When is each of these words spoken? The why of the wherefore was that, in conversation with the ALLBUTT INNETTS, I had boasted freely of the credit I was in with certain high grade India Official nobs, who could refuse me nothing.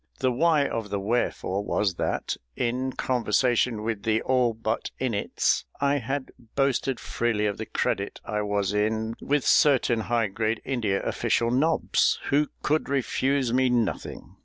The 0.17 0.31
why 0.31 0.67
of 0.67 0.89
the 0.89 0.99
wherefore 0.99 1.63
was 1.63 1.93
that, 1.93 2.35
in 2.55 2.93
conversation 2.93 3.83
with 3.83 4.01
the 4.01 4.23
ALLBUTT 4.27 4.89
INNETTS, 4.97 5.65
I 5.79 5.97
had 5.97 6.31
boasted 6.55 6.99
freely 6.99 7.45
of 7.45 7.59
the 7.59 7.67
credit 7.67 8.19
I 8.25 8.41
was 8.41 8.73
in 8.73 9.13
with 9.21 9.45
certain 9.45 9.99
high 9.99 10.25
grade 10.29 10.59
India 10.65 11.03
Official 11.03 11.51
nobs, 11.51 12.17
who 12.29 12.47
could 12.63 12.89
refuse 12.89 13.53
me 13.53 13.69
nothing. 13.69 14.37